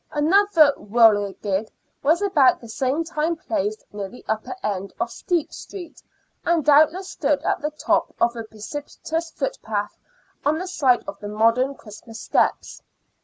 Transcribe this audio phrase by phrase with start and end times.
[0.11, 1.67] Another whirligig
[2.01, 6.01] was about the same time placed near the upper end of Steep Street,
[6.43, 9.95] and doubtless stood at the top of a precipitous footpath
[10.43, 12.81] on the site of the modern Christmas Steps.